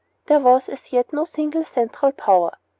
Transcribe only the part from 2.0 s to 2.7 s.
power.